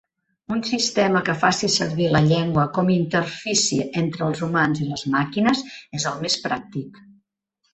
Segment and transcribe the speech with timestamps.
[0.53, 5.63] Un sistema que faci servir la llengua com interfície entre els humans i les màquines
[6.01, 7.03] és el més pràctic.